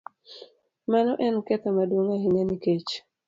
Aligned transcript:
Mano 0.91 1.11
en 1.25 1.35
ketho 1.47 1.69
maduong' 1.77 2.13
ahinya 2.15 2.43
nikech 2.45 2.89